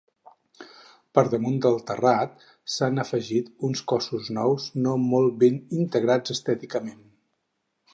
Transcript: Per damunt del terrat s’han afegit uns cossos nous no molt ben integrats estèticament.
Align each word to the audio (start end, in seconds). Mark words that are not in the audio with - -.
Per 1.17 1.23
damunt 1.33 1.59
del 1.65 1.77
terrat 1.91 2.41
s’han 2.77 3.03
afegit 3.05 3.53
uns 3.69 3.85
cossos 3.93 4.33
nous 4.41 4.69
no 4.89 4.99
molt 5.15 5.41
ben 5.47 5.65
integrats 5.85 6.39
estèticament. 6.39 7.03